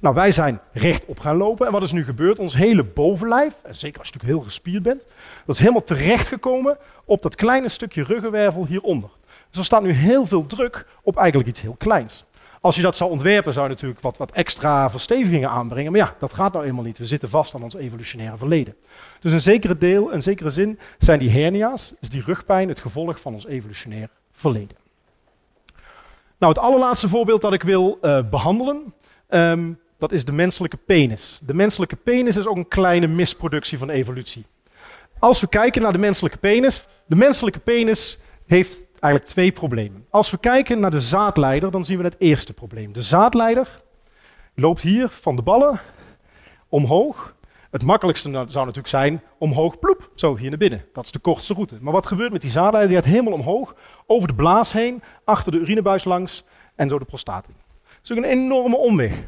Nou, 0.00 0.14
wij 0.14 0.30
zijn 0.30 0.60
rechtop 0.72 1.18
gaan 1.18 1.36
lopen. 1.36 1.66
En 1.66 1.72
wat 1.72 1.82
is 1.82 1.92
nu 1.92 2.04
gebeurd? 2.04 2.38
Ons 2.38 2.56
hele 2.56 2.84
bovenlijf, 2.84 3.54
en 3.62 3.74
zeker 3.74 3.98
als 3.98 4.08
je 4.08 4.14
natuurlijk 4.14 4.38
heel 4.38 4.48
gespierd 4.48 4.82
bent, 4.82 5.06
dat 5.46 5.54
is 5.54 5.60
helemaal 5.60 5.84
terechtgekomen 5.84 6.78
op 7.04 7.22
dat 7.22 7.34
kleine 7.34 7.68
stukje 7.68 8.02
ruggenwervel 8.02 8.66
hieronder. 8.66 9.10
Dus 9.50 9.58
er 9.58 9.64
staat 9.64 9.82
nu 9.82 9.92
heel 9.92 10.26
veel 10.26 10.46
druk 10.46 10.86
op 11.02 11.16
eigenlijk 11.16 11.48
iets 11.48 11.60
heel 11.60 11.76
kleins. 11.78 12.24
Als 12.60 12.76
je 12.76 12.82
dat 12.82 12.96
zou 12.96 13.10
ontwerpen, 13.10 13.52
zou 13.52 13.68
je 13.68 13.72
natuurlijk 13.72 14.00
wat, 14.00 14.16
wat 14.16 14.30
extra 14.30 14.90
verstevigingen 14.90 15.50
aanbrengen. 15.50 15.92
Maar 15.92 16.00
ja, 16.00 16.14
dat 16.18 16.34
gaat 16.34 16.52
nou 16.52 16.64
eenmaal 16.64 16.84
niet. 16.84 16.98
We 16.98 17.06
zitten 17.06 17.28
vast 17.28 17.54
aan 17.54 17.62
ons 17.62 17.74
evolutionaire 17.74 18.36
verleden. 18.36 18.74
Dus 19.20 19.32
een 19.32 19.40
zekere 19.40 19.78
deel, 19.78 20.12
een 20.12 20.22
zekere 20.22 20.50
zin, 20.50 20.78
zijn 20.98 21.18
die 21.18 21.30
hernia's, 21.30 21.94
is 22.00 22.08
die 22.08 22.22
rugpijn 22.22 22.68
het 22.68 22.80
gevolg 22.80 23.20
van 23.20 23.34
ons 23.34 23.46
evolutionair 23.46 24.08
verleden. 24.32 24.76
Nou, 26.38 26.52
het 26.52 26.62
allerlaatste 26.62 27.08
voorbeeld 27.08 27.40
dat 27.40 27.52
ik 27.52 27.62
wil 27.62 27.98
uh, 28.02 28.18
behandelen, 28.30 28.94
um, 29.28 29.78
dat 29.98 30.12
is 30.12 30.24
de 30.24 30.32
menselijke 30.32 30.76
penis. 30.76 31.40
De 31.44 31.54
menselijke 31.54 31.96
penis 31.96 32.36
is 32.36 32.46
ook 32.46 32.56
een 32.56 32.68
kleine 32.68 33.06
misproductie 33.06 33.78
van 33.78 33.90
evolutie. 33.90 34.46
Als 35.18 35.40
we 35.40 35.48
kijken 35.48 35.82
naar 35.82 35.92
de 35.92 35.98
menselijke 35.98 36.38
penis, 36.38 36.84
de 37.06 37.16
menselijke 37.16 37.58
penis 37.58 38.18
heeft 38.46 38.86
eigenlijk 39.00 39.24
twee 39.24 39.52
problemen. 39.52 40.06
Als 40.10 40.30
we 40.30 40.38
kijken 40.38 40.80
naar 40.80 40.90
de 40.90 41.00
zaadleider, 41.00 41.70
dan 41.70 41.84
zien 41.84 41.98
we 41.98 42.04
het 42.04 42.16
eerste 42.18 42.52
probleem. 42.52 42.92
De 42.92 43.02
zaadleider 43.02 43.82
loopt 44.54 44.80
hier 44.80 45.08
van 45.08 45.36
de 45.36 45.42
ballen 45.42 45.80
omhoog. 46.68 47.34
Het 47.70 47.82
makkelijkste 47.82 48.30
zou 48.30 48.46
natuurlijk 48.46 48.86
zijn 48.86 49.22
omhoog, 49.38 49.78
ploep, 49.78 50.10
zo 50.14 50.36
hier 50.36 50.48
naar 50.48 50.58
binnen. 50.58 50.84
Dat 50.92 51.04
is 51.04 51.10
de 51.10 51.18
kortste 51.18 51.54
route. 51.54 51.78
Maar 51.80 51.92
wat 51.92 52.06
gebeurt 52.06 52.32
met 52.32 52.40
die 52.40 52.50
zaadleider? 52.50 52.88
Die 52.88 52.98
gaat 52.98 53.12
helemaal 53.12 53.32
omhoog, 53.32 53.74
over 54.06 54.28
de 54.28 54.34
blaas 54.34 54.72
heen, 54.72 55.02
achter 55.24 55.52
de 55.52 55.58
urinebuis 55.58 56.04
langs 56.04 56.44
en 56.74 56.88
zo 56.88 56.98
de 56.98 57.04
prostaat 57.04 57.46
in. 57.48 57.54
Dat 57.82 58.00
is 58.02 58.12
ook 58.12 58.16
een 58.16 58.30
enorme 58.30 58.76
omweg. 58.76 59.22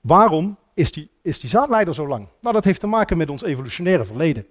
Waarom 0.00 0.56
is 0.74 0.92
die, 0.92 1.10
is 1.22 1.40
die 1.40 1.50
zaadleider 1.50 1.94
zo 1.94 2.08
lang? 2.08 2.28
Nou, 2.40 2.54
dat 2.54 2.64
heeft 2.64 2.80
te 2.80 2.86
maken 2.86 3.16
met 3.16 3.30
ons 3.30 3.42
evolutionaire 3.42 4.04
verleden. 4.04 4.46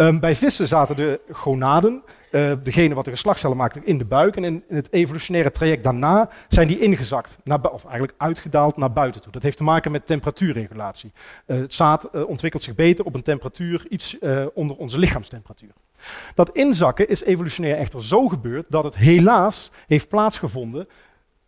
Um, 0.00 0.20
bij 0.20 0.36
vissen 0.36 0.68
zaten 0.68 0.96
de 0.96 1.20
gonaden, 1.30 2.02
uh, 2.30 2.52
degene 2.62 2.94
wat 2.94 3.04
de 3.04 3.10
geslachtscellen 3.10 3.56
maken, 3.56 3.86
in 3.86 3.98
de 3.98 4.04
buik. 4.04 4.36
En 4.36 4.44
in, 4.44 4.64
het 4.68 4.92
evolutionaire 4.92 5.50
traject 5.50 5.84
daarna 5.84 6.30
zijn 6.48 6.68
die 6.68 6.78
ingezakt, 6.78 7.38
naar, 7.44 7.70
of 7.70 7.84
eigenlijk 7.84 8.14
uitgedaald 8.16 8.76
naar 8.76 8.92
buiten 8.92 9.20
toe. 9.20 9.32
Dat 9.32 9.42
heeft 9.42 9.56
te 9.56 9.62
maken 9.62 9.90
met 9.90 10.06
temperatuurregulatie. 10.06 11.12
Uh, 11.46 11.60
het 11.60 11.74
zaad 11.74 12.08
uh, 12.12 12.28
ontwikkelt 12.28 12.62
zich 12.62 12.74
beter 12.74 13.04
op 13.04 13.14
een 13.14 13.22
temperatuur 13.22 13.86
iets 13.88 14.18
onder 14.54 14.76
onze 14.76 14.98
lichaamstemperatuur. 14.98 15.72
Dat 16.34 16.50
inzakken 16.50 17.08
is 17.08 17.24
evolutionair 17.24 17.76
echter 17.76 18.04
zo 18.04 18.28
gebeurd 18.28 18.66
dat 18.68 18.84
het 18.84 18.96
helaas 18.96 19.70
heeft 19.86 20.08
plaatsgevonden 20.08 20.88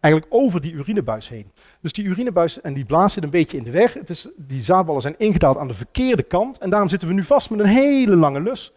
eigenlijk 0.00 0.34
over 0.34 0.60
die 0.60 0.72
urinebuis 0.72 1.28
heen. 1.28 1.50
Dus 1.80 1.92
die 1.92 2.04
urinebuis 2.04 2.60
en 2.60 2.74
die 2.74 2.84
blaas 2.84 3.12
zit 3.12 3.22
een 3.22 3.30
beetje 3.30 3.56
in 3.56 3.64
de 3.64 3.70
weg. 3.70 3.94
Het 3.94 4.10
is, 4.10 4.28
die 4.36 4.64
zaadballen 4.64 5.02
zijn 5.02 5.14
ingedaald 5.18 5.56
aan 5.56 5.68
de 5.68 5.74
verkeerde 5.74 6.22
kant. 6.22 6.58
En 6.58 6.70
daarom 6.70 6.88
zitten 6.88 7.08
we 7.08 7.14
nu 7.14 7.24
vast 7.24 7.50
met 7.50 7.60
een 7.60 7.66
hele 7.66 8.16
lange 8.16 8.40
lus. 8.40 8.72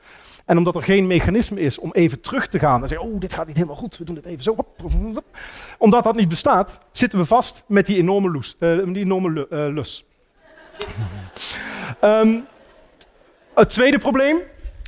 En 0.45 0.57
omdat 0.57 0.75
er 0.75 0.83
geen 0.83 1.07
mechanisme 1.07 1.59
is 1.59 1.79
om 1.79 1.91
even 1.91 2.21
terug 2.21 2.47
te 2.47 2.59
gaan 2.59 2.81
en 2.81 2.87
zeggen, 2.87 3.07
oh, 3.07 3.19
dit 3.19 3.33
gaat 3.33 3.47
niet 3.47 3.55
helemaal 3.55 3.75
goed, 3.75 3.97
we 3.97 4.03
doen 4.03 4.15
het 4.15 4.25
even 4.25 4.43
zo. 4.43 4.55
Omdat 5.77 6.03
dat 6.03 6.15
niet 6.15 6.29
bestaat, 6.29 6.79
zitten 6.91 7.19
we 7.19 7.25
vast 7.25 7.63
met 7.67 7.85
die 7.85 7.97
enorme, 7.97 8.41
uh, 8.59 8.93
die 8.93 9.03
enorme 9.03 9.47
uh, 9.49 9.73
lus. 9.73 10.05
um, 12.03 12.45
het 13.53 13.69
tweede 13.69 13.99
probleem 13.99 14.39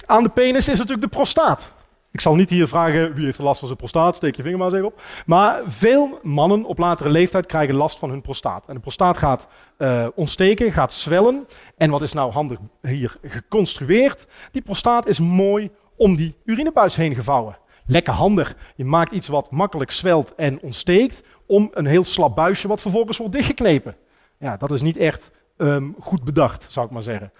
aan 0.05 0.23
de 0.23 0.29
penis 0.29 0.69
is 0.69 0.77
natuurlijk 0.77 1.11
de 1.11 1.17
prostaat. 1.17 1.73
Ik 2.15 2.21
zal 2.21 2.35
niet 2.35 2.49
hier 2.49 2.67
vragen 2.67 3.13
wie 3.13 3.25
heeft 3.25 3.39
last 3.39 3.59
van 3.59 3.67
zijn 3.67 3.79
prostaat, 3.79 4.15
steek 4.15 4.35
je 4.35 4.41
vinger 4.41 4.57
maar 4.57 4.67
eens 4.67 4.75
even 4.75 4.87
op. 4.87 5.01
Maar 5.25 5.61
veel 5.65 6.19
mannen 6.23 6.65
op 6.65 6.77
latere 6.77 7.09
leeftijd 7.09 7.45
krijgen 7.45 7.75
last 7.75 7.99
van 7.99 8.09
hun 8.09 8.21
prostaat. 8.21 8.67
En 8.67 8.73
de 8.73 8.79
prostaat 8.79 9.17
gaat 9.17 9.47
uh, 9.77 10.07
ontsteken, 10.15 10.71
gaat 10.71 10.93
zwellen. 10.93 11.47
En 11.77 11.89
wat 11.89 12.01
is 12.01 12.13
nou 12.13 12.31
handig 12.31 12.57
hier 12.81 13.17
geconstrueerd? 13.23 14.27
Die 14.51 14.61
prostaat 14.61 15.07
is 15.07 15.19
mooi 15.19 15.69
om 15.97 16.15
die 16.15 16.35
urinebuis 16.45 16.95
heen 16.95 17.15
gevouwen. 17.15 17.57
Lekker 17.85 18.13
handig. 18.13 18.55
Je 18.75 18.85
maakt 18.85 19.11
iets 19.11 19.27
wat 19.27 19.51
makkelijk 19.51 19.91
zwelt 19.91 20.35
en 20.35 20.61
ontsteekt 20.61 21.23
om 21.47 21.69
een 21.73 21.85
heel 21.85 22.03
slap 22.03 22.35
buisje 22.35 22.67
wat 22.67 22.81
vervolgens 22.81 23.17
wordt 23.17 23.33
dichtgeknepen. 23.33 23.95
Ja, 24.39 24.57
dat 24.57 24.71
is 24.71 24.81
niet 24.81 24.97
echt 24.97 25.31
um, 25.57 25.95
goed 25.99 26.23
bedacht, 26.23 26.67
zou 26.69 26.85
ik 26.85 26.91
maar 26.91 27.03
zeggen. 27.03 27.31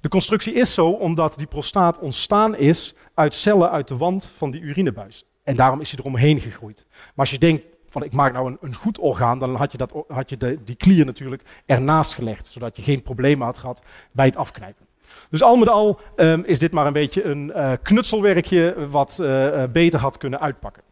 De 0.00 0.08
constructie 0.08 0.52
is 0.52 0.74
zo 0.74 0.88
omdat 0.88 1.34
die 1.36 1.46
prostaat 1.46 1.98
ontstaan 1.98 2.56
is 2.56 2.94
uit 3.18 3.34
cellen 3.34 3.70
uit 3.70 3.88
de 3.88 3.96
wand 3.96 4.32
van 4.36 4.50
die 4.50 4.60
urinebuis. 4.60 5.24
En 5.44 5.56
daarom 5.56 5.80
is 5.80 5.90
hij 5.90 6.00
eromheen 6.00 6.40
gegroeid. 6.40 6.86
Maar 6.88 7.12
als 7.14 7.30
je 7.30 7.38
denkt, 7.38 7.64
van 7.88 8.02
ik 8.02 8.12
maak 8.12 8.32
nou 8.32 8.46
een, 8.46 8.58
een 8.60 8.74
goed 8.74 8.98
orgaan, 8.98 9.38
dan 9.38 9.54
had 9.54 9.72
je, 9.72 9.78
dat, 9.78 9.92
had 10.08 10.30
je 10.30 10.36
de, 10.36 10.58
die 10.64 10.76
klier 10.76 11.04
natuurlijk 11.04 11.42
ernaast 11.66 12.14
gelegd, 12.14 12.46
zodat 12.46 12.76
je 12.76 12.82
geen 12.82 13.02
problemen 13.02 13.46
had 13.46 13.58
gehad 13.58 13.82
bij 14.12 14.26
het 14.26 14.36
afknijpen. 14.36 14.86
Dus 15.30 15.42
al 15.42 15.56
met 15.56 15.68
al 15.68 16.00
um, 16.16 16.44
is 16.44 16.58
dit 16.58 16.72
maar 16.72 16.86
een 16.86 16.92
beetje 16.92 17.24
een 17.24 17.52
uh, 17.56 17.72
knutselwerkje 17.82 18.88
wat 18.90 19.18
uh, 19.20 19.64
beter 19.72 20.00
had 20.00 20.18
kunnen 20.18 20.40
uitpakken. 20.40 20.82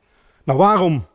Nou, 0.45 0.59
waarom 0.59 1.07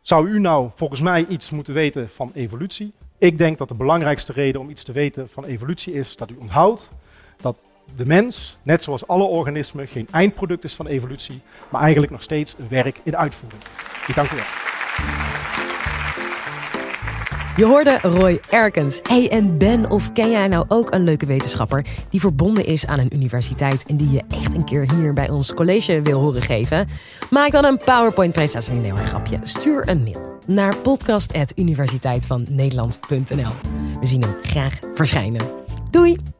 zou 0.00 0.28
u 0.28 0.40
nou 0.40 0.70
volgens 0.74 1.00
mij 1.00 1.26
iets 1.26 1.50
moeten 1.50 1.74
weten 1.74 2.08
van 2.08 2.30
evolutie? 2.34 2.92
Ik 3.18 3.38
denk 3.38 3.58
dat 3.58 3.68
de 3.68 3.74
belangrijkste 3.74 4.32
reden 4.32 4.60
om 4.60 4.70
iets 4.70 4.82
te 4.82 4.92
weten 4.92 5.28
van 5.28 5.44
evolutie 5.44 5.92
is 5.92 6.16
dat 6.16 6.30
u 6.30 6.36
onthoudt 6.36 6.90
de 7.96 8.06
mens, 8.06 8.56
net 8.62 8.82
zoals 8.82 9.06
alle 9.06 9.24
organismen, 9.24 9.86
geen 9.86 10.08
eindproduct 10.10 10.64
is 10.64 10.74
van 10.74 10.86
evolutie, 10.86 11.40
maar 11.68 11.82
eigenlijk 11.82 12.12
nog 12.12 12.22
steeds 12.22 12.54
een 12.58 12.68
werk 12.68 13.00
in 13.02 13.16
uitvoering. 13.16 13.62
Ik 14.06 14.14
dank 14.14 14.30
u 14.30 14.36
wel. 14.36 14.44
Je 17.56 17.64
hoorde 17.64 17.98
Roy 18.02 18.40
Erkens. 18.50 19.00
Hey, 19.02 19.30
en 19.30 19.58
ben 19.58 19.90
of 19.90 20.12
ken 20.12 20.30
jij 20.30 20.48
nou 20.48 20.64
ook 20.68 20.94
een 20.94 21.04
leuke 21.04 21.26
wetenschapper 21.26 21.86
die 22.10 22.20
verbonden 22.20 22.66
is 22.66 22.86
aan 22.86 22.98
een 22.98 23.14
universiteit 23.14 23.86
en 23.86 23.96
die 23.96 24.10
je 24.10 24.22
echt 24.28 24.54
een 24.54 24.64
keer 24.64 24.92
hier 24.94 25.12
bij 25.12 25.30
ons 25.30 25.54
college 25.54 26.02
wil 26.02 26.20
horen 26.20 26.42
geven? 26.42 26.88
Maak 27.30 27.50
dan 27.50 27.64
een 27.64 27.78
PowerPoint-presentatie. 27.78 28.74
Nee, 28.74 28.92
maar 28.92 29.06
grapje. 29.06 29.38
Stuur 29.42 29.88
een 29.88 30.02
mail 30.02 30.38
naar 30.46 30.76
podcast.universiteitvannederland.nl. 30.76 33.52
We 34.00 34.06
zien 34.06 34.22
hem 34.22 34.34
graag 34.42 34.78
verschijnen. 34.94 35.42
Doei! 35.90 36.33